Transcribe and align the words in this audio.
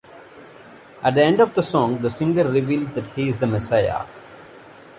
At 1.03 1.13
the 1.13 1.21
end 1.23 1.39
of 1.41 1.53
the 1.53 1.61
song 1.61 2.01
the 2.01 2.09
singer 2.09 2.43
reveals 2.49 2.91
that 2.93 3.05
he 3.09 3.27
is 3.29 3.37
the 3.37 3.45
messiah. 3.45 4.07